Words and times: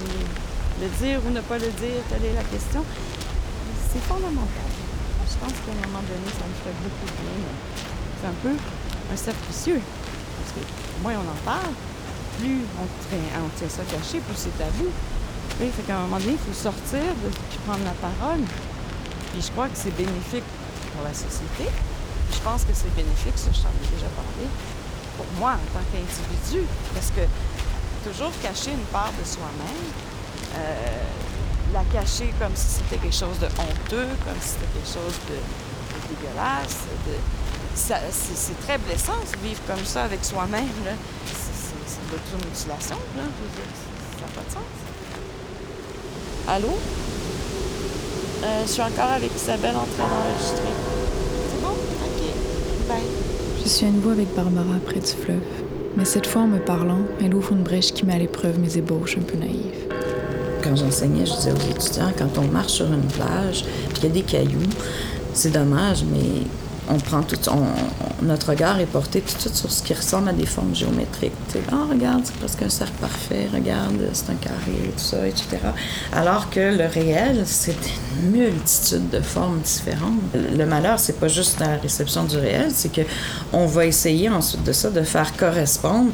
Le 0.00 0.88
dire 1.02 1.20
ou 1.26 1.30
ne 1.30 1.40
pas 1.40 1.58
le 1.58 1.70
dire, 1.70 2.00
telle 2.08 2.24
est 2.24 2.34
la 2.34 2.44
question. 2.44 2.84
C'est 3.92 4.02
fondamental. 4.04 4.70
Je 5.26 5.36
pense 5.42 5.52
qu'à 5.52 5.72
un 5.72 5.86
moment 5.86 6.04
donné, 6.06 6.28
ça 6.30 6.46
me 6.46 6.56
fait 6.62 6.76
beaucoup 6.82 7.06
de 7.06 7.18
bien. 7.18 7.52
C'est 8.20 8.28
un 8.28 8.38
peu 8.42 8.54
un 9.12 9.16
cercle. 9.16 9.38
Parce 9.48 10.52
que 10.54 10.62
moins 11.02 11.14
on 11.14 11.26
en 11.28 11.40
parle, 11.44 11.74
plus 12.38 12.62
on 12.78 12.86
tient, 13.58 13.68
ça 13.68 13.82
caché, 13.84 14.20
plus 14.20 14.36
c'est 14.36 14.56
tabou. 14.56 14.86
Oui, 15.60 15.70
fait 15.74 15.82
qu'à 15.82 15.98
un 15.98 16.02
moment 16.02 16.18
donné, 16.18 16.38
il 16.38 16.38
faut 16.38 16.54
sortir 16.54 17.02
de, 17.02 17.28
puis 17.50 17.58
prendre 17.66 17.84
la 17.84 17.96
parole. 17.98 18.42
Puis 19.32 19.42
je 19.42 19.50
crois 19.50 19.68
que 19.68 19.76
c'est 19.76 19.94
bénéfique 19.96 20.46
pour 20.94 21.02
la 21.02 21.12
société. 21.12 21.66
Je 22.32 22.38
pense 22.40 22.62
que 22.62 22.72
c'est 22.72 22.94
bénéfique, 22.94 23.36
ça, 23.36 23.50
je 23.52 23.60
t'en 23.60 23.74
ai 23.74 23.88
déjà 23.90 24.06
parlé, 24.14 24.46
pour 25.16 25.26
moi 25.38 25.58
en 25.58 25.66
tant 25.74 25.84
qu'individu. 25.90 26.62
Parce 26.94 27.10
que 27.10 27.26
toujours 28.10 28.32
cacher 28.42 28.70
une 28.72 28.86
part 28.92 29.12
de 29.18 29.26
soi-même, 29.26 29.84
euh, 30.56 31.02
la 31.72 31.82
cacher 31.92 32.32
comme 32.40 32.54
si 32.54 32.80
c'était 32.80 32.96
quelque 32.96 33.14
chose 33.14 33.38
de 33.38 33.46
honteux, 33.46 34.08
comme 34.24 34.40
si 34.40 34.48
c'était 34.48 34.72
quelque 34.74 34.88
chose 34.88 35.18
de, 35.28 35.36
dégueulasse, 36.08 36.76
c'est 37.74 38.60
très 38.60 38.78
blessant 38.78 39.12
de 39.20 39.46
vivre 39.46 39.60
comme 39.66 39.84
ça 39.84 40.04
avec 40.04 40.24
soi-même. 40.24 40.64
C'est 41.26 42.10
de 42.10 42.16
l'automutilation, 42.16 42.96
là. 43.16 43.22
Ça 44.16 44.20
n'a 44.22 44.32
pas 44.34 44.48
de 44.48 44.54
sens. 44.54 44.62
Allô? 46.48 46.78
Euh, 48.42 48.62
je 48.66 48.72
suis 48.72 48.82
encore 48.82 49.12
avec 49.12 49.30
Isabelle 49.36 49.76
en 49.76 49.84
train 49.84 50.08
d'enregistrer. 50.08 50.72
C'est 51.50 51.60
bon? 51.60 51.72
OK. 51.72 52.88
Bye. 52.88 53.02
Je 53.62 53.68
suis 53.68 53.86
à 53.86 53.90
nouveau 53.90 54.10
avec 54.10 54.34
Barbara 54.34 54.78
près 54.86 55.00
du 55.00 55.12
fleuve. 55.12 55.67
Mais 55.98 56.04
cette 56.04 56.28
fois, 56.28 56.42
en 56.42 56.46
me 56.46 56.60
parlant, 56.60 57.00
elle 57.20 57.34
ouvre 57.34 57.52
une 57.52 57.64
brèche 57.64 57.92
qui 57.92 58.06
met 58.06 58.14
à 58.14 58.18
l'épreuve 58.18 58.60
mes 58.60 58.78
ébauches 58.78 59.18
un 59.18 59.22
peu 59.22 59.36
naïves. 59.36 59.88
Quand 60.62 60.76
j'enseignais, 60.76 61.26
je 61.26 61.32
disais 61.32 61.50
aux 61.50 61.70
étudiants, 61.70 62.12
quand 62.16 62.38
on 62.38 62.46
marche 62.52 62.74
sur 62.74 62.86
une 62.86 63.02
plage, 63.02 63.64
puis 63.88 63.94
qu'il 63.94 64.04
y 64.04 64.06
a 64.06 64.14
des 64.14 64.22
cailloux, 64.22 64.70
c'est 65.34 65.50
dommage, 65.50 66.04
mais 66.04 66.46
on 66.88 66.98
prend 66.98 67.22
tout, 67.22 67.36
notre 68.22 68.50
regard 68.50 68.80
est 68.80 68.86
porté 68.86 69.20
tout 69.20 69.34
de 69.34 69.40
suite 69.40 69.54
sur 69.54 69.70
ce 69.70 69.82
qui 69.82 69.94
ressemble 69.94 70.30
à 70.30 70.32
des 70.32 70.46
formes 70.46 70.74
géométriques. 70.74 71.32
Ah, 71.70 71.86
regarde, 71.90 72.22
c'est 72.24 72.36
presque 72.36 72.62
un 72.62 72.68
cercle 72.68 72.94
parfait, 73.00 73.46
regarde, 73.52 74.00
c'est 74.12 74.30
un 74.30 74.34
carré, 74.34 74.92
tout 74.96 75.04
ça, 75.04 75.26
etc. 75.26 75.46
Alors 76.12 76.50
que 76.50 76.60
le 76.60 76.86
réel, 76.86 77.42
c'est 77.44 77.76
une 78.22 78.30
multitude 78.30 79.10
de 79.10 79.20
formes 79.20 79.60
différentes. 79.60 80.20
Le 80.34 80.64
malheur, 80.64 80.98
c'est 80.98 81.18
pas 81.20 81.28
juste 81.28 81.60
la 81.60 81.76
réception 81.76 82.24
du 82.24 82.38
réel, 82.38 82.70
c'est 82.70 82.92
que 82.92 83.02
on 83.52 83.66
va 83.66 83.86
essayer 83.86 84.28
ensuite 84.28 84.64
de 84.64 84.72
ça 84.72 84.90
de 84.90 85.02
faire 85.02 85.36
correspondre 85.36 86.10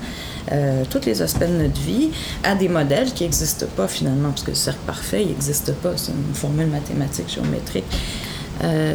euh, 0.52 0.84
tous 0.90 1.06
les 1.06 1.22
aspects 1.22 1.40
de 1.40 1.62
notre 1.62 1.80
vie 1.80 2.10
à 2.42 2.54
des 2.54 2.68
modèles 2.68 3.12
qui 3.12 3.24
n'existent 3.24 3.66
pas 3.76 3.88
finalement, 3.88 4.30
parce 4.30 4.42
que 4.42 4.50
le 4.50 4.56
cercle 4.56 4.80
parfait, 4.86 5.22
il 5.22 5.28
n'existe 5.28 5.72
pas, 5.74 5.92
c'est 5.96 6.12
une 6.12 6.34
formule 6.34 6.66
mathématique 6.66 7.32
géométrique. 7.32 7.84
Euh, 8.62 8.94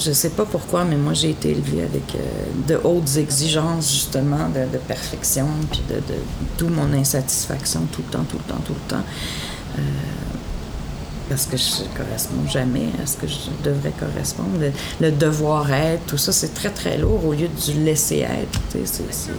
je 0.00 0.12
sais 0.12 0.30
pas 0.30 0.44
pourquoi, 0.44 0.84
mais 0.84 0.96
moi 0.96 1.12
j'ai 1.14 1.30
été 1.30 1.50
élevée 1.50 1.82
avec 1.82 2.14
euh, 2.14 2.18
de 2.68 2.80
hautes 2.82 3.16
exigences 3.16 3.92
justement 3.92 4.48
de, 4.48 4.78
perfection, 4.78 5.46
puis 5.70 5.82
de, 5.88 6.00
d'où 6.58 6.68
mon 6.68 6.92
insatisfaction 6.92 7.82
tout 7.92 8.02
le 8.06 8.12
temps, 8.12 8.24
tout 8.24 8.38
le 8.38 8.52
temps, 8.52 8.60
tout 8.64 8.74
le 8.74 8.90
temps. 8.90 9.04
Euh, 9.78 9.82
parce 11.28 11.46
que 11.46 11.56
je 11.56 11.64
ne 11.82 11.96
corresponds 11.96 12.48
jamais 12.50 12.88
à 13.00 13.06
ce 13.06 13.16
que 13.16 13.28
je 13.28 13.36
devrais 13.62 13.92
correspondre. 13.92 14.58
Le, 14.58 14.72
le 15.00 15.12
devoir 15.12 15.70
être, 15.72 16.04
tout 16.06 16.18
ça, 16.18 16.32
c'est 16.32 16.52
très 16.54 16.70
très 16.70 16.98
lourd 16.98 17.24
au 17.24 17.32
lieu 17.32 17.46
du 17.48 17.74
laisser 17.84 18.18
être. 18.18 18.58
c'est- 18.84 19.30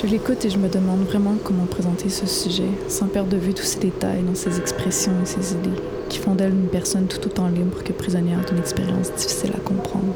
Je 0.00 0.06
l'écoute 0.06 0.44
et 0.44 0.50
je 0.50 0.58
me 0.58 0.68
demande 0.68 1.04
vraiment 1.06 1.34
comment 1.42 1.64
présenter 1.64 2.08
ce 2.10 2.26
sujet, 2.26 2.68
sans 2.88 3.06
perdre 3.06 3.30
de 3.30 3.36
vue 3.38 3.54
tous 3.54 3.64
ces 3.64 3.78
détails 3.80 4.22
dans 4.22 4.34
ses 4.34 4.58
expressions 4.58 5.12
et 5.22 5.26
ses 5.26 5.54
idées, 5.54 5.80
qui 6.08 6.18
font 6.18 6.34
d'elle 6.34 6.52
une 6.52 6.68
personne 6.68 7.06
tout 7.06 7.24
autant 7.26 7.48
libre 7.48 7.82
que 7.82 7.92
prisonnière 7.92 8.44
d'une 8.44 8.58
expérience 8.58 9.10
difficile 9.12 9.52
à 9.56 9.60
comprendre. 9.60 10.14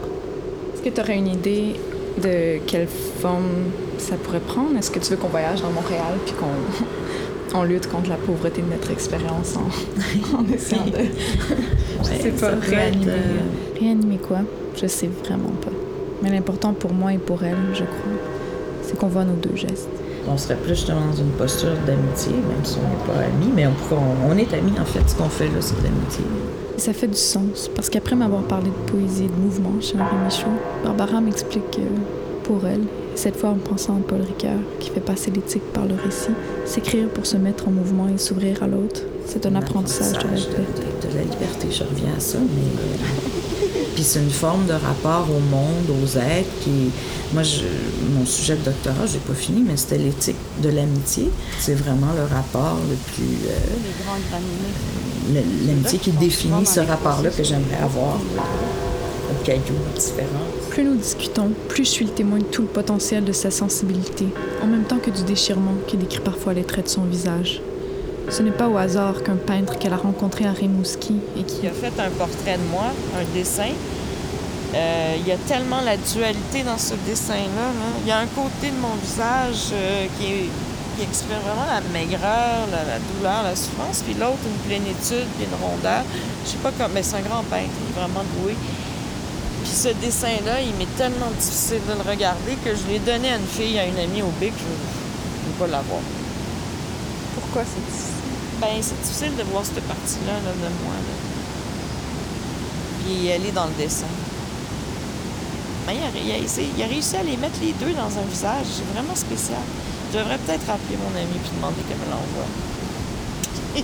Est-ce 0.74 0.82
que 0.82 0.94
tu 0.94 1.00
aurais 1.00 1.16
une 1.16 1.28
idée 1.28 1.76
de 2.22 2.58
quelle 2.66 2.88
forme 2.88 3.70
ça 3.98 4.16
pourrait 4.16 4.40
prendre? 4.40 4.76
Est-ce 4.76 4.90
que 4.90 4.98
tu 4.98 5.10
veux 5.12 5.16
qu'on 5.16 5.28
voyage 5.28 5.62
dans 5.62 5.70
Montréal 5.70 6.14
puis 6.26 6.34
qu'on 6.34 7.58
on 7.58 7.62
lutte 7.64 7.88
contre 7.88 8.10
la 8.10 8.16
pauvreté 8.16 8.60
de 8.60 8.70
notre 8.70 8.90
expérience 8.90 9.56
en, 9.56 10.36
en 10.38 10.44
essayant 10.52 10.84
de... 10.84 10.98
Je 12.02 12.22
sais 12.22 12.30
pas, 12.30 12.50
ça 12.50 12.56
peut 12.56 12.64
être, 12.64 12.68
réanimer. 12.70 13.06
euh, 13.12 13.78
Réanimer 13.80 14.18
quoi? 14.18 14.40
Je 14.76 14.86
sais 14.86 15.08
vraiment 15.24 15.52
pas. 15.62 15.70
Mais 16.22 16.30
l'important 16.30 16.74
pour 16.74 16.92
moi 16.92 17.14
et 17.14 17.18
pour 17.18 17.42
elle, 17.42 17.56
je 17.72 17.84
crois, 17.84 18.12
c'est 18.90 18.98
qu'on 18.98 19.06
voit 19.06 19.24
nos 19.24 19.34
deux 19.34 19.54
gestes. 19.54 19.88
On 20.28 20.36
serait 20.36 20.56
plus 20.56 20.74
justement 20.74 21.00
dans 21.10 21.16
une 21.16 21.30
posture 21.30 21.70
d'amitié, 21.86 22.32
même 22.32 22.64
si 22.64 22.76
on 22.78 22.88
n'est 22.88 23.14
pas 23.14 23.24
amis, 23.24 23.52
mais 23.54 23.66
on, 23.66 24.36
est 24.36 24.52
amis 24.52 24.78
en 24.80 24.84
fait. 24.84 25.08
Ce 25.08 25.14
qu'on 25.14 25.28
fait 25.28 25.46
là, 25.46 25.60
c'est 25.60 25.78
de 25.78 25.84
l'amitié. 25.84 26.24
Ça 26.76 26.92
fait 26.92 27.06
du 27.06 27.16
sens, 27.16 27.70
parce 27.74 27.88
qu'après 27.88 28.16
m'avoir 28.16 28.42
parlé 28.42 28.66
de 28.66 28.90
poésie 28.90 29.24
et 29.24 29.28
de 29.28 29.32
mouvement 29.34 29.80
chez 29.80 29.94
Henri 29.94 30.16
Michaud, 30.24 30.50
Barbara 30.82 31.20
m'explique 31.20 31.70
que, 31.70 31.80
pour 32.42 32.66
elle, 32.66 32.80
et 32.80 33.16
cette 33.16 33.36
fois 33.36 33.50
en 33.50 33.58
pensant 33.58 33.96
à 33.96 34.00
Paul 34.00 34.22
Ricoeur, 34.22 34.58
qui 34.80 34.90
fait 34.90 35.00
passer 35.00 35.30
l'éthique 35.30 35.72
par 35.72 35.84
le 35.86 35.94
récit, 35.94 36.32
s'écrire 36.64 37.08
pour 37.08 37.26
se 37.26 37.36
mettre 37.36 37.68
en 37.68 37.70
mouvement 37.70 38.08
et 38.08 38.18
s'ouvrir 38.18 38.62
à 38.62 38.66
l'autre, 38.66 39.02
c'est 39.26 39.46
un 39.46 39.54
apprentissage 39.54 40.18
de 40.18 40.28
la 40.28 40.34
de, 40.34 41.12
de 41.12 41.16
la 41.16 41.22
liberté. 41.22 41.68
Je 41.70 41.84
reviens 41.84 42.14
à 42.16 42.20
ça, 42.20 42.38
mais. 42.38 43.39
Euh, 44.00 44.02
Puis 44.02 44.04
c'est 44.04 44.18
une 44.20 44.30
forme 44.30 44.66
de 44.66 44.72
rapport 44.72 45.26
au 45.30 45.40
monde, 45.40 45.90
aux 46.02 46.16
êtres 46.16 46.48
qui. 46.62 46.90
Moi, 47.32 47.42
je, 47.42 47.62
mon 48.12 48.26
sujet 48.26 48.56
de 48.56 48.62
doctorat, 48.64 49.06
j'ai 49.06 49.18
pas 49.18 49.34
fini, 49.34 49.62
mais 49.66 49.76
c'était 49.76 49.98
l'éthique 49.98 50.36
de 50.62 50.68
l'amitié. 50.68 51.30
C'est 51.58 51.74
vraiment 51.74 52.12
le 52.16 52.22
rapport 52.22 52.78
le 52.88 52.96
plus. 53.12 53.48
euh, 53.48 55.40
l'amitié 55.66 55.98
qui 55.98 56.10
définit 56.12 56.66
ce 56.66 56.80
rapport-là 56.80 57.30
que 57.30 57.44
j'aimerais 57.44 57.82
avoir 57.82 58.16
euh, 58.16 59.32
aux 59.32 59.44
cailloux 59.44 59.62
différents. 59.94 60.28
Plus 60.70 60.84
nous 60.84 60.96
discutons, 60.96 61.50
plus 61.68 61.84
je 61.84 61.90
suis 61.90 62.04
le 62.04 62.10
témoin 62.12 62.38
de 62.38 62.44
tout 62.44 62.62
le 62.62 62.68
potentiel 62.68 63.24
de 63.24 63.32
sa 63.32 63.50
sensibilité, 63.50 64.26
en 64.62 64.66
même 64.66 64.84
temps 64.84 64.98
que 64.98 65.10
du 65.10 65.22
déchirement 65.22 65.74
qui 65.86 65.96
décrit 65.96 66.20
parfois 66.20 66.54
les 66.54 66.64
traits 66.64 66.86
de 66.86 66.90
son 66.90 67.04
visage. 67.04 67.60
Ce 68.28 68.42
n'est 68.42 68.52
pas 68.52 68.68
au 68.68 68.76
hasard 68.76 69.22
qu'un 69.22 69.36
peintre 69.36 69.78
qu'elle 69.78 69.92
a 69.92 69.96
rencontré 69.96 70.46
à 70.46 70.52
Rimouski 70.52 71.16
et 71.38 71.42
qui 71.42 71.66
a 71.66 71.70
fait 71.70 71.92
un 72.00 72.10
portrait 72.10 72.58
de 72.58 72.70
moi, 72.70 72.92
un 73.18 73.24
dessin. 73.34 73.72
Euh, 74.74 75.16
il 75.18 75.26
y 75.26 75.32
a 75.32 75.36
tellement 75.48 75.80
la 75.80 75.96
dualité 75.96 76.62
dans 76.62 76.78
ce 76.78 76.94
dessin-là. 77.06 77.66
là. 77.74 77.88
Il 78.04 78.08
y 78.08 78.12
a 78.12 78.18
un 78.18 78.26
côté 78.26 78.70
de 78.70 78.80
mon 78.80 78.94
visage 79.02 79.72
euh, 79.72 80.06
qui, 80.18 80.48
exprime 81.02 81.38
vraiment 81.38 81.64
la 81.64 81.80
maigreur, 81.98 82.68
la, 82.70 82.84
la 82.84 82.98
douleur, 82.98 83.42
la 83.42 83.56
souffrance, 83.56 84.02
puis 84.04 84.12
l'autre, 84.12 84.36
une 84.44 84.60
plénitude, 84.68 85.26
puis 85.38 85.48
une 85.48 85.56
rondeur. 85.56 86.04
Je 86.44 86.50
sais 86.50 86.56
pas 86.58 86.70
comment, 86.76 86.90
mais 86.92 87.02
c'est 87.02 87.16
un 87.16 87.22
grand 87.22 87.42
peintre, 87.44 87.72
il 87.72 87.88
est 87.88 87.98
vraiment 87.98 88.22
doué. 88.36 88.54
Puis 89.64 89.72
ce 89.72 89.88
dessin-là, 89.88 90.60
il 90.60 90.74
m'est 90.76 90.94
tellement 90.98 91.30
difficile 91.38 91.80
de 91.88 91.94
le 91.94 92.08
regarder 92.08 92.52
que 92.62 92.70
je 92.76 92.92
l'ai 92.92 92.98
donné 92.98 93.32
à 93.32 93.36
une 93.36 93.46
fille, 93.46 93.78
à 93.78 93.86
une 93.86 93.98
amie 93.98 94.20
au 94.20 94.32
bic, 94.38 94.52
je 94.52 94.64
ne 94.64 95.52
veux 95.52 95.58
pas 95.58 95.66
l'avoir. 95.66 96.00
Pourquoi 97.50 97.66
c'est 97.66 97.82
difficile? 97.82 98.14
Ben, 98.60 98.78
c'est 98.80 99.00
difficile 99.02 99.34
de 99.36 99.42
voir 99.50 99.64
cette 99.64 99.82
partie-là 99.82 100.34
là, 100.44 100.52
de 100.54 100.70
moi. 100.84 100.94
Là. 100.94 101.14
Puis 103.02 103.26
elle 103.26 103.44
est 103.46 103.50
dans 103.52 103.66
le 103.66 103.72
dessin. 103.76 104.06
Ben, 105.86 105.94
il, 105.98 106.02
a, 106.04 106.10
il 106.22 106.30
a 106.30 106.38
essayé- 106.44 106.70
il 106.76 106.82
a 106.82 106.86
réussi 106.86 107.16
à 107.16 107.24
les 107.24 107.36
mettre 107.36 107.58
les 107.60 107.72
deux 107.72 107.92
dans 107.94 108.06
un 108.06 108.22
visage. 108.30 108.66
C'est 108.78 108.86
vraiment 108.94 109.16
spécial. 109.16 109.58
Je 110.12 110.18
devrais 110.18 110.38
peut-être 110.38 110.70
appeler 110.70 110.96
mon 111.02 111.10
amie 111.18 111.38
puis 111.42 111.50
demander 111.56 111.82
qu'elle 111.88 111.98
me 111.98 112.06
l'envoie. 112.06 112.46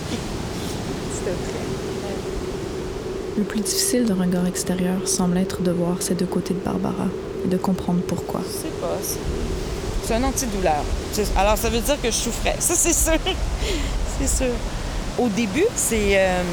Le 3.37 3.43
plus 3.43 3.59
difficile 3.59 4.05
d'un 4.05 4.15
regard 4.15 4.47
extérieur 4.47 5.07
semble 5.07 5.37
être 5.37 5.61
de 5.61 5.69
voir 5.71 6.01
ces 6.01 6.15
deux 6.15 6.25
côtés 6.25 6.55
de 6.55 6.59
Barbara 6.59 7.05
et 7.45 7.47
de 7.47 7.57
comprendre 7.57 7.99
pourquoi. 8.07 8.41
Je 8.43 8.49
sais 8.63 8.73
pas. 8.81 8.97
C'est, 10.07 10.13
un 10.13 10.23
antidouleur. 10.23 10.83
Alors, 11.35 11.57
ça 11.57 11.69
veut 11.69 11.81
dire 11.81 12.01
que 12.01 12.09
je 12.09 12.15
souffrais. 12.15 12.55
Ça, 12.59 12.75
c'est 12.75 12.93
sûr. 12.93 13.19
c'est 14.19 14.37
sûr. 14.37 14.53
Au 15.19 15.27
début, 15.27 15.65
c'est 15.75 16.11
euh, 16.13 16.43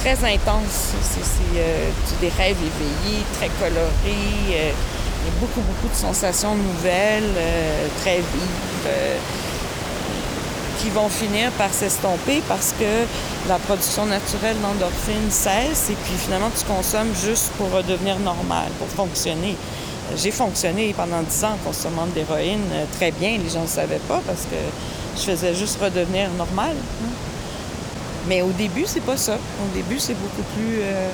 très 0.00 0.12
intense. 0.24 0.94
C'est, 1.02 1.58
euh, 1.58 1.90
des 2.20 2.28
rêves 2.28 2.56
éveillés, 2.56 3.24
très 3.38 3.50
colorés. 3.60 3.90
euh, 4.06 4.70
il 4.72 5.32
y 5.32 5.36
a 5.36 5.40
beaucoup, 5.40 5.60
beaucoup 5.60 5.88
de 5.92 5.98
sensations 5.98 6.54
nouvelles, 6.54 7.34
très 8.00 8.18
vives, 8.18 8.92
qui 10.78 10.90
vont 10.90 11.08
finir 11.08 11.50
par 11.52 11.72
s'estomper 11.72 12.42
parce 12.48 12.72
que 12.78 13.48
la 13.48 13.58
production 13.58 14.06
naturelle 14.06 14.56
d'endorphines 14.62 15.30
cesse 15.30 15.90
et 15.90 15.96
puis 16.04 16.14
finalement 16.16 16.50
tu 16.56 16.64
consommes 16.64 17.12
juste 17.20 17.50
pour 17.58 17.72
redevenir 17.72 18.20
normal, 18.20 18.68
pour 18.78 18.86
fonctionner. 18.86 19.56
J'ai 20.14 20.30
fonctionné 20.30 20.94
pendant 20.96 21.22
10 21.22 21.44
ans 21.44 21.56
consommant 21.64 22.06
de 22.06 22.14
l'héroïne 22.14 22.60
euh, 22.72 22.84
très 22.96 23.10
bien, 23.10 23.38
les 23.42 23.50
gens 23.50 23.62
ne 23.62 23.66
savaient 23.66 24.00
pas 24.08 24.20
parce 24.26 24.42
que 24.42 24.56
je 25.16 25.22
faisais 25.22 25.54
juste 25.54 25.78
redevenir 25.80 26.30
normal. 26.38 26.74
hein. 27.04 27.08
Mais 28.28 28.42
au 28.42 28.50
début, 28.50 28.84
c'est 28.86 29.00
pas 29.04 29.16
ça. 29.16 29.34
Au 29.34 29.74
début, 29.74 29.98
c'est 29.98 30.14
beaucoup 30.14 30.42
plus. 30.56 30.78
euh, 30.80 31.08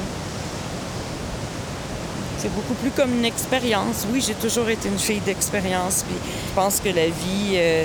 C'est 2.39 2.53
beaucoup 2.55 2.75
plus 2.75 2.91
comme 2.91 3.13
une 3.19 3.25
expérience. 3.25 4.07
Oui, 4.13 4.21
j'ai 4.27 4.35
toujours 4.35 4.69
été 4.69 4.89
une 4.89 4.99
fille 4.99 5.21
d'expérience. 5.21 6.05
Je 6.11 6.55
pense 6.55 6.81
que 6.81 6.89
la 6.89 7.07
vie 7.07 7.53
euh, 7.55 7.85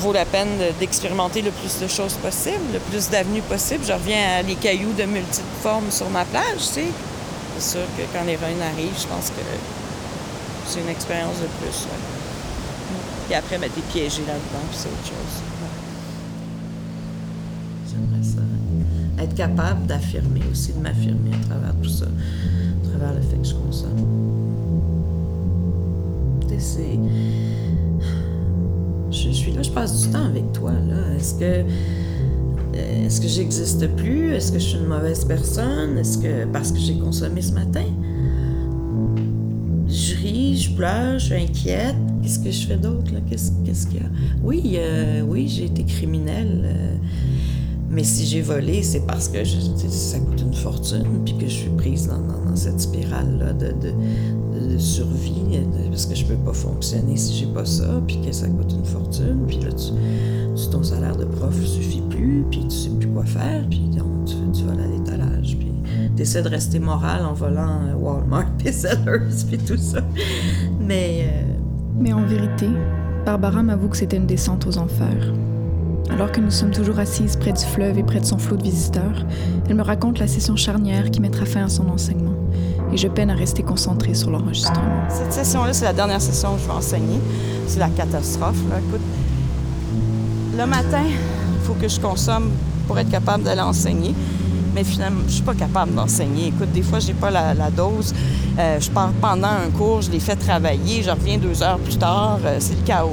vaut 0.00 0.12
la 0.12 0.24
peine 0.24 0.48
d'expérimenter 0.80 1.42
le 1.42 1.50
plus 1.50 1.78
de 1.80 1.88
choses 1.88 2.14
possible, 2.14 2.64
le 2.72 2.78
plus 2.78 3.10
d'avenues 3.10 3.42
possible. 3.42 3.84
Je 3.86 3.92
reviens 3.92 4.38
à 4.38 4.42
les 4.42 4.54
cailloux 4.54 4.92
de 4.92 5.04
multiples 5.04 5.56
formes 5.62 5.90
sur 5.90 6.08
ma 6.10 6.24
plage, 6.24 6.58
tu 6.58 6.62
sais. 6.74 6.84
C'est 7.58 7.70
sûr 7.78 7.86
que 7.98 8.02
quand 8.16 8.24
les 8.24 8.36
reines 8.36 8.62
arrivent, 8.62 8.98
je 8.98 9.06
pense 9.06 9.28
que 9.28 9.42
c'est 10.72 10.80
une 10.80 10.88
expérience 10.88 11.36
de 11.36 11.48
plus. 11.60 11.86
Puis 13.26 13.34
après, 13.34 13.58
ben, 13.58 13.68
t'es 13.74 13.82
piégé 13.92 14.22
là-dedans, 14.26 14.64
c'est 14.72 14.88
autre 14.88 15.04
chose. 15.04 15.42
J'aimerais 17.90 18.22
ça. 18.22 19.22
Être 19.22 19.34
capable 19.34 19.86
d'affirmer 19.86 20.40
aussi, 20.50 20.72
de 20.72 20.78
m'affirmer 20.78 21.32
à 21.34 21.46
travers 21.46 21.74
tout 21.82 21.90
ça, 21.90 22.06
à 22.06 22.88
travers 22.88 23.14
le 23.14 23.20
fait 23.20 23.36
que 23.36 23.46
je 23.46 23.54
consomme. 23.54 23.90
C'est. 26.58 26.98
Je 29.10 29.30
suis 29.30 29.52
là, 29.52 29.62
je 29.62 29.70
passe 29.70 30.00
du 30.00 30.12
temps 30.12 30.26
avec 30.26 30.52
toi, 30.52 30.70
là. 30.70 31.16
Est-ce 31.16 31.34
que. 31.34 31.64
Est-ce 32.74 33.20
que 33.20 33.28
j'existe 33.28 33.88
plus? 33.96 34.32
Est-ce 34.32 34.52
que 34.52 34.58
je 34.58 34.64
suis 34.64 34.78
une 34.78 34.86
mauvaise 34.86 35.24
personne? 35.24 35.98
Est-ce 35.98 36.18
que 36.18 36.46
parce 36.46 36.70
que 36.70 36.78
j'ai 36.78 36.96
consommé 36.98 37.42
ce 37.42 37.52
matin? 37.52 37.84
Je 40.54 40.70
pleure, 40.70 41.18
je 41.18 41.26
suis 41.26 41.34
inquiète. 41.34 41.96
Qu'est-ce 42.22 42.38
que 42.38 42.50
je 42.50 42.66
fais 42.66 42.76
d'autre, 42.76 43.12
là? 43.12 43.20
Qu'est-ce 43.28 43.86
qu'il 43.86 43.96
y 43.96 44.00
a? 44.00 44.08
Oui, 44.42 44.74
euh, 44.76 45.22
oui, 45.22 45.48
j'ai 45.48 45.64
été 45.64 45.82
criminelle. 45.84 46.62
Euh, 46.64 46.94
mais 47.92 48.04
si 48.04 48.24
j'ai 48.24 48.40
volé, 48.40 48.82
c'est 48.82 49.06
parce 49.06 49.28
que 49.28 49.44
ça 49.44 50.18
coûte 50.18 50.40
une 50.40 50.54
fortune, 50.54 51.04
puis 51.26 51.36
que 51.36 51.44
je 51.44 51.52
suis 51.52 51.70
prise 51.70 52.08
dans, 52.08 52.56
cette 52.56 52.80
spirale-là 52.80 53.52
de, 53.52 54.78
survie, 54.78 55.60
parce 55.90 56.06
que 56.06 56.14
je 56.14 56.24
peux 56.24 56.36
pas 56.36 56.52
fonctionner 56.54 57.16
si 57.16 57.34
j'ai 57.34 57.46
pas 57.46 57.66
ça, 57.66 58.00
puis 58.06 58.18
que 58.24 58.32
ça 58.32 58.48
coûte 58.48 58.72
une 58.72 58.84
fortune, 58.84 59.44
puis 59.46 59.58
là, 59.58 59.68
ton 60.70 60.82
salaire 60.82 61.16
de 61.16 61.24
prof 61.24 61.54
suffit 61.64 62.02
plus, 62.08 62.44
puis 62.50 62.60
tu 62.68 62.70
sais 62.70 62.90
plus 62.90 63.08
quoi 63.08 63.24
faire, 63.26 63.64
puis 63.68 63.82
tu, 64.24 64.34
tu 64.52 64.64
voles 64.64 64.80
à 64.80 64.86
l'étalage, 64.86 65.56
puis 65.58 65.72
tu 66.16 66.22
essaies 66.22 66.42
de 66.42 66.48
rester 66.48 66.78
moral 66.78 67.26
en 67.26 67.34
volant 67.34 67.80
Walmart, 68.00 68.50
puis 68.58 68.72
Sellers, 68.72 69.44
puis 69.48 69.58
tout 69.58 69.76
ça. 69.76 70.00
Mais... 70.80 71.26
Euh, 71.26 71.42
Mais 71.98 72.12
en 72.12 72.24
vérité, 72.24 72.68
Barbara 73.26 73.62
m'avoue 73.62 73.88
que 73.88 73.96
c'était 73.96 74.16
une 74.16 74.26
descente 74.26 74.66
aux 74.66 74.78
enfers. 74.78 75.32
Alors 76.10 76.30
que 76.30 76.40
nous 76.40 76.50
sommes 76.50 76.70
toujours 76.70 76.98
assises 76.98 77.36
près 77.36 77.52
du 77.52 77.64
fleuve 77.64 77.98
et 77.98 78.02
près 78.02 78.20
de 78.20 78.24
son 78.24 78.38
flot 78.38 78.56
de 78.56 78.62
visiteurs, 78.62 79.24
elle 79.68 79.76
me 79.76 79.82
raconte 79.82 80.18
la 80.18 80.26
session 80.26 80.56
charnière 80.56 81.10
qui 81.10 81.20
mettra 81.20 81.44
fin 81.44 81.64
à 81.64 81.68
son 81.68 81.88
enseignement. 81.88 82.34
Et 82.92 82.96
je 82.96 83.08
peine 83.08 83.30
à 83.30 83.34
rester 83.34 83.62
concentrée 83.62 84.14
sur 84.14 84.30
l'enregistrement. 84.30 85.08
Cette 85.08 85.32
session-là, 85.32 85.72
c'est 85.72 85.86
la 85.86 85.94
dernière 85.94 86.20
session 86.20 86.54
où 86.54 86.58
je 86.58 86.66
vais 86.66 86.72
enseigner. 86.72 87.18
C'est 87.66 87.78
la 87.78 87.88
catastrophe. 87.88 88.58
Écoute, 88.86 89.00
le 90.58 90.66
matin, 90.66 91.02
il 91.06 91.66
faut 91.66 91.74
que 91.74 91.88
je 91.88 91.98
consomme 91.98 92.50
pour 92.86 92.98
être 92.98 93.10
capable 93.10 93.44
d'aller 93.44 93.62
enseigner 93.62 94.14
mais 94.74 94.84
finalement, 94.84 95.22
je 95.26 95.32
suis 95.34 95.42
pas 95.42 95.54
capable 95.54 95.94
d'enseigner. 95.94 96.48
Écoute, 96.48 96.72
des 96.72 96.82
fois, 96.82 96.98
j'ai 96.98 97.12
pas 97.12 97.30
la, 97.30 97.70
dose. 97.70 98.14
Euh, 98.58 98.80
je 98.80 98.90
pars 98.90 99.12
pendant 99.20 99.48
un 99.48 99.70
cours, 99.76 100.02
je 100.02 100.10
les 100.10 100.20
fais 100.20 100.36
travailler, 100.36 101.02
je 101.02 101.10
reviens 101.10 101.38
deux 101.38 101.62
heures 101.62 101.78
plus 101.78 101.96
tard. 101.96 102.38
Euh, 102.44 102.56
c'est 102.58 102.74
le 102.74 102.82
chaos. 102.82 103.10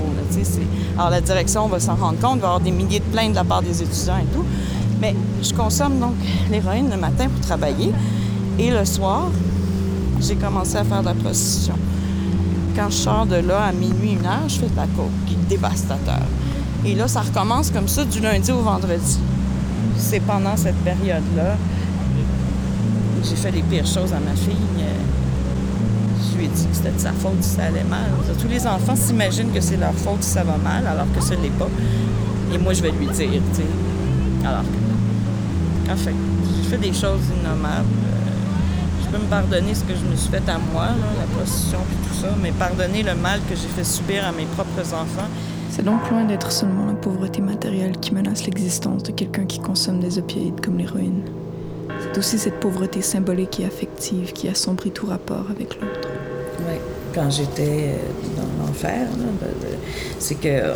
alors, 0.97 1.09
la 1.09 1.21
direction 1.21 1.67
va 1.67 1.79
s'en 1.79 1.95
rendre 1.95 2.19
compte, 2.19 2.39
va 2.39 2.47
avoir 2.47 2.59
des 2.59 2.71
milliers 2.71 2.99
de 2.99 3.05
plaintes 3.05 3.31
de 3.31 3.35
la 3.35 3.43
part 3.43 3.61
des 3.61 3.81
étudiants 3.81 4.17
et 4.17 4.33
tout. 4.33 4.45
Mais 5.01 5.15
je 5.41 5.53
consomme 5.53 5.99
donc 5.99 6.15
l'héroïne 6.49 6.89
le 6.89 6.97
matin 6.97 7.27
pour 7.29 7.45
travailler. 7.45 7.91
Et 8.57 8.71
le 8.71 8.83
soir, 8.85 9.27
j'ai 10.21 10.35
commencé 10.35 10.75
à 10.75 10.83
faire 10.83 11.01
de 11.01 11.05
la 11.05 11.13
prostitution. 11.13 11.75
Quand 12.75 12.89
je 12.89 12.95
sors 12.95 13.25
de 13.25 13.35
là 13.35 13.65
à 13.65 13.71
minuit, 13.71 14.13
une 14.13 14.25
heure, 14.25 14.47
je 14.47 14.55
fais 14.55 14.69
de 14.69 14.75
la 14.75 14.87
coke, 14.87 15.37
dévastateur. 15.49 16.21
Et 16.85 16.95
là, 16.95 17.07
ça 17.07 17.21
recommence 17.21 17.71
comme 17.71 17.87
ça 17.87 18.05
du 18.05 18.19
lundi 18.19 18.51
au 18.51 18.59
vendredi 18.59 19.19
c'est 19.97 20.19
pendant 20.21 20.55
cette 20.57 20.77
période-là 20.77 21.55
j'ai 23.23 23.35
fait 23.35 23.51
les 23.51 23.61
pires 23.61 23.85
choses 23.85 24.13
à 24.13 24.19
ma 24.19 24.35
fille. 24.35 24.55
Je 26.31 26.37
lui 26.37 26.45
ai 26.45 26.47
dit 26.47 26.65
que 26.65 26.75
c'était 26.75 26.91
de 26.91 26.99
sa 26.99 27.11
faute 27.11 27.41
si 27.41 27.55
ça 27.55 27.63
allait 27.63 27.83
mal. 27.83 28.09
Tous 28.39 28.47
les 28.47 28.65
enfants 28.65 28.95
s'imaginent 28.95 29.51
que 29.51 29.61
c'est 29.61 29.77
leur 29.77 29.93
faute 29.93 30.23
si 30.23 30.29
ça 30.29 30.43
va 30.43 30.57
mal, 30.57 30.85
alors 30.87 31.07
que 31.13 31.21
ce 31.21 31.33
n'est 31.33 31.49
pas. 31.49 31.67
Et 32.53 32.57
moi, 32.57 32.73
je 32.73 32.81
vais 32.81 32.91
lui 32.91 33.07
dire. 33.07 33.29
Alors 34.45 34.63
que. 34.63 35.91
En 35.91 35.95
fait, 35.95 36.13
j'ai 36.55 36.69
fait 36.69 36.77
des 36.77 36.93
choses 36.93 37.21
innommables. 37.35 37.87
Je 39.03 39.09
peux 39.09 39.17
me 39.17 39.29
pardonner 39.29 39.73
ce 39.73 39.83
que 39.83 39.95
je 39.95 40.05
me 40.09 40.15
suis 40.15 40.29
fait 40.29 40.47
à 40.47 40.59
moi, 40.71 40.87
la 41.19 41.25
prostitution 41.35 41.79
et 41.79 42.07
tout 42.07 42.21
ça, 42.21 42.27
mais 42.41 42.51
pardonner 42.51 43.01
le 43.01 43.15
mal 43.15 43.39
que 43.49 43.55
j'ai 43.55 43.67
fait 43.67 43.83
subir 43.83 44.23
à 44.23 44.31
mes 44.31 44.45
propres 44.45 44.93
enfants, 44.93 45.27
c'est 45.69 45.83
donc 45.83 46.09
loin 46.09 46.25
d'être 46.25 46.51
seulement 46.51 46.85
la 46.85 46.93
pauvreté 46.93 47.41
matérielle 47.41 47.97
qui 47.97 48.13
menace 48.13 48.45
l'existence 48.45 49.03
de 49.03 49.11
quelqu'un 49.11 49.45
qui 49.45 49.59
consomme 49.59 49.99
des 49.99 50.17
opioïdes 50.17 50.61
comme 50.61 50.77
l'héroïne. 50.77 51.21
C'est 52.01 52.17
aussi 52.17 52.39
cette 52.39 52.59
pauvreté 52.59 53.01
symbolique 53.01 53.59
et 53.59 53.65
affective 53.65 54.33
qui 54.33 54.47
assombrit 54.47 54.91
tout 54.91 55.05
rapport 55.07 55.45
avec 55.49 55.75
l'autre. 55.79 56.09
Oui, 56.59 56.75
quand 57.13 57.29
j'étais 57.29 57.95
dans 58.35 58.65
l'enfer, 58.65 59.07
c'est 60.17 60.35
que 60.35 60.73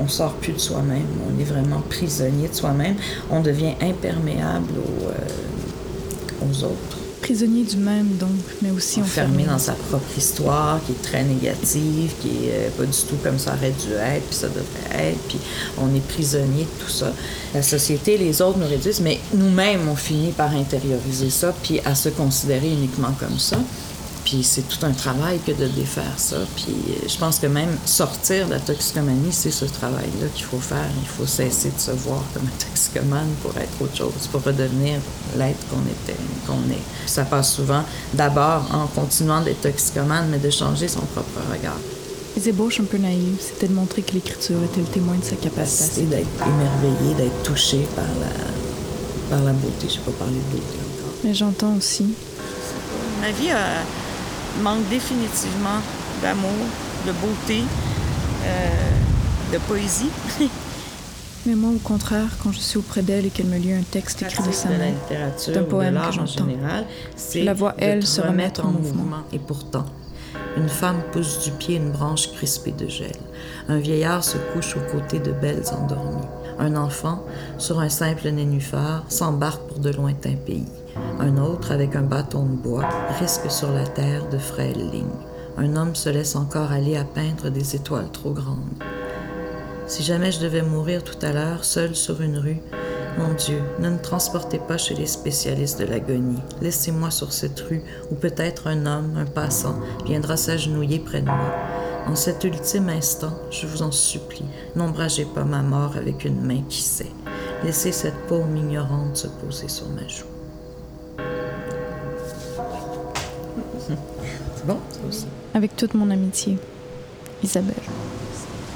on, 0.00 0.08
sort 0.08 0.34
plus 0.34 0.52
de 0.52 0.58
soi-même, 0.58 1.06
on 1.28 1.40
est 1.40 1.44
vraiment 1.44 1.80
prisonnier 1.88 2.48
de 2.48 2.54
soi-même, 2.54 2.96
on 3.30 3.40
devient 3.40 3.74
imperméable 3.80 4.72
aux, 4.76 5.08
euh, 5.08 6.50
aux 6.50 6.64
autres 6.64 7.03
prisonnier 7.24 7.62
du 7.62 7.78
même, 7.78 8.16
donc, 8.20 8.28
mais 8.60 8.70
aussi 8.70 9.00
enfermé. 9.00 9.44
dans 9.44 9.58
sa 9.58 9.72
propre 9.72 10.06
histoire, 10.14 10.78
qui 10.84 10.92
est 10.92 11.02
très 11.02 11.24
négative, 11.24 12.12
qui 12.20 12.28
est 12.28 12.50
euh, 12.52 12.68
pas 12.76 12.84
du 12.84 12.98
tout 13.08 13.16
comme 13.22 13.38
ça 13.38 13.54
aurait 13.54 13.70
dû 13.70 13.94
être, 13.94 14.24
puis 14.24 14.36
ça 14.36 14.48
devrait 14.48 15.08
être, 15.08 15.18
puis 15.26 15.38
on 15.78 15.94
est 15.94 16.06
prisonnier 16.06 16.64
de 16.64 16.84
tout 16.84 16.90
ça. 16.90 17.12
La 17.54 17.62
société, 17.62 18.18
les 18.18 18.42
autres 18.42 18.58
nous 18.58 18.68
réduisent, 18.68 19.00
mais 19.00 19.18
nous-mêmes, 19.32 19.88
on 19.88 19.96
finit 19.96 20.32
par 20.32 20.54
intérioriser 20.54 21.30
ça, 21.30 21.54
puis 21.62 21.80
à 21.86 21.94
se 21.94 22.10
considérer 22.10 22.68
uniquement 22.68 23.12
comme 23.18 23.38
ça. 23.38 23.56
Puis 24.24 24.42
c'est 24.42 24.66
tout 24.66 24.84
un 24.86 24.92
travail 24.92 25.38
que 25.46 25.52
de 25.52 25.66
défaire 25.66 26.18
ça. 26.18 26.38
Puis 26.56 26.74
euh, 26.88 27.08
je 27.08 27.16
pense 27.18 27.38
que 27.38 27.46
même 27.46 27.76
sortir 27.84 28.46
de 28.46 28.52
la 28.52 28.60
toxicomanie, 28.60 29.32
c'est 29.32 29.50
ce 29.50 29.66
travail-là 29.66 30.28
qu'il 30.34 30.46
faut 30.46 30.58
faire. 30.58 30.88
Il 31.02 31.08
faut 31.08 31.26
cesser 31.26 31.70
de 31.70 31.80
se 31.80 31.90
voir 31.90 32.22
comme 32.32 32.44
un 32.44 32.64
toxicomane 32.70 33.28
pour 33.42 33.56
être 33.58 33.72
autre 33.80 33.96
chose, 33.96 34.28
pour 34.32 34.42
redevenir 34.42 34.98
l'être 35.36 35.60
qu'on 35.68 35.82
était, 35.82 36.18
qu'on 36.46 36.72
est. 36.72 36.82
Ça 37.06 37.24
passe 37.24 37.52
souvent 37.52 37.82
d'abord 38.14 38.64
en 38.72 38.86
continuant 38.86 39.42
d'être 39.42 39.60
toxicomane, 39.60 40.28
mais 40.30 40.38
de 40.38 40.50
changer 40.50 40.88
son 40.88 41.00
propre 41.00 41.40
regard. 41.52 41.78
Les 42.36 42.48
ébauches 42.48 42.80
un 42.80 42.84
peu 42.84 42.98
naïves, 42.98 43.36
c'était 43.38 43.68
de 43.68 43.74
montrer 43.74 44.02
que 44.02 44.12
l'écriture 44.12 44.56
était 44.64 44.80
le 44.80 44.86
témoin 44.86 45.14
de 45.16 45.24
sa 45.24 45.36
capacité. 45.36 46.02
d'être 46.02 46.26
émerveillé, 46.42 47.14
d'être 47.14 47.42
touché 47.44 47.86
par 47.94 48.04
la, 48.04 49.36
par 49.36 49.44
la 49.44 49.52
beauté. 49.52 49.86
Je 49.88 50.00
ne 50.00 50.04
vais 50.04 50.12
pas 50.12 50.24
parler 50.24 50.34
de 50.34 50.56
beauté 50.56 50.78
encore. 50.78 51.14
Mais 51.22 51.34
j'entends 51.34 51.76
aussi. 51.76 52.06
Ma 53.20 53.30
vie 53.30 53.50
a 53.50 53.84
manque 54.62 54.88
définitivement 54.88 55.80
d'amour, 56.22 56.50
de 57.06 57.12
beauté, 57.12 57.62
euh, 58.44 59.52
de 59.52 59.58
poésie. 59.58 60.10
Mais 61.46 61.54
moi, 61.54 61.70
au 61.74 61.78
contraire, 61.78 62.28
quand 62.42 62.52
je 62.52 62.58
suis 62.58 62.78
auprès 62.78 63.02
d'elle 63.02 63.26
et 63.26 63.30
qu'elle 63.30 63.46
me 63.46 63.58
lit 63.58 63.74
un 63.74 63.82
texte 63.82 64.22
écrit 64.22 64.42
de 64.44 64.52
sa 64.52 64.70
main, 64.70 64.94
d'un 65.52 65.62
poème 65.64 66.00
que 66.06 66.12
j'entends, 66.12 66.46
je 67.34 67.40
la 67.40 67.52
vois, 67.52 67.74
elle, 67.76 68.06
se 68.06 68.22
remettre 68.22 68.64
en 68.64 68.70
mouvement. 68.70 69.24
Et 69.30 69.38
pourtant, 69.38 69.84
une 70.56 70.70
femme 70.70 71.02
pousse 71.12 71.44
du 71.44 71.50
pied 71.50 71.76
une 71.76 71.90
branche 71.90 72.32
crispée 72.32 72.72
de 72.72 72.88
gel. 72.88 73.12
Un 73.68 73.78
vieillard 73.78 74.24
se 74.24 74.38
couche 74.38 74.74
aux 74.76 74.92
côtés 74.92 75.18
de 75.18 75.32
belles 75.32 75.64
endormies. 75.72 76.26
Un 76.58 76.76
enfant, 76.76 77.24
sur 77.58 77.80
un 77.80 77.90
simple 77.90 78.30
nénuphar, 78.30 79.04
s'embarque 79.08 79.66
pour 79.68 79.80
de 79.80 79.90
lointains 79.90 80.36
pays. 80.46 80.68
Un 81.18 81.36
autre, 81.38 81.72
avec 81.72 81.96
un 81.96 82.02
bâton 82.02 82.44
de 82.44 82.56
bois, 82.56 82.88
risque 83.18 83.50
sur 83.50 83.70
la 83.70 83.86
terre 83.86 84.28
de 84.28 84.38
frêles 84.38 84.90
lignes. 84.90 85.04
Un 85.56 85.76
homme 85.76 85.94
se 85.94 86.08
laisse 86.08 86.36
encore 86.36 86.72
aller 86.72 86.96
à 86.96 87.04
peindre 87.04 87.50
des 87.50 87.76
étoiles 87.76 88.10
trop 88.10 88.32
grandes. 88.32 88.82
Si 89.86 90.02
jamais 90.02 90.32
je 90.32 90.40
devais 90.40 90.62
mourir 90.62 91.04
tout 91.04 91.18
à 91.22 91.32
l'heure, 91.32 91.64
seul 91.64 91.94
sur 91.94 92.20
une 92.20 92.38
rue, 92.38 92.60
mon 93.18 93.32
Dieu, 93.34 93.62
ne 93.78 93.90
me 93.90 94.00
transportez 94.00 94.58
pas 94.58 94.76
chez 94.76 94.94
les 94.94 95.06
spécialistes 95.06 95.78
de 95.78 95.84
l'agonie. 95.84 96.42
Laissez-moi 96.60 97.10
sur 97.12 97.32
cette 97.32 97.60
rue 97.60 97.82
où 98.10 98.16
peut-être 98.16 98.66
un 98.66 98.86
homme, 98.86 99.16
un 99.16 99.26
passant, 99.26 99.78
viendra 100.04 100.36
s'agenouiller 100.36 100.98
près 100.98 101.20
de 101.20 101.26
moi. 101.26 101.54
En 102.06 102.16
cet 102.16 102.42
ultime 102.44 102.88
instant, 102.88 103.38
je 103.50 103.66
vous 103.66 103.82
en 103.82 103.92
supplie, 103.92 104.44
n'ombragez 104.74 105.26
pas 105.26 105.44
ma 105.44 105.62
mort 105.62 105.96
avec 105.96 106.24
une 106.24 106.42
main 106.42 106.62
qui 106.68 106.82
sait. 106.82 107.12
Laissez 107.62 107.92
cette 107.92 108.26
paume 108.26 108.56
ignorante 108.56 109.16
se 109.16 109.28
poser 109.28 109.68
sur 109.68 109.88
ma 109.90 110.06
joue. 110.08 110.33
bon, 114.66 114.78
aussi. 115.08 115.26
Avec 115.54 115.76
toute 115.76 115.94
mon 115.94 116.10
amitié, 116.10 116.58
Isabelle. 117.42 117.74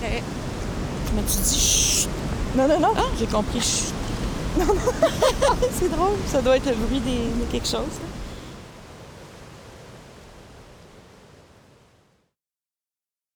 Hey. 0.03 0.23
M'as-tu 1.15 1.39
dit 1.43 1.59
chut? 1.59 2.09
Non, 2.57 2.69
non, 2.69 2.81
non. 2.81 2.93
Ah, 2.97 3.03
j'ai 3.19 3.27
compris 3.27 3.61
chut. 3.61 3.93
Non, 4.59 4.67
non. 4.67 4.75
c'est 5.73 5.91
drôle. 5.91 6.17
Ça 6.27 6.43
doit 6.43 6.57
être 6.57 6.67
le 6.67 6.75
bruit 6.75 7.01
des, 7.01 7.11
de 7.41 7.51
quelque 7.51 7.69
chose. 7.69 7.99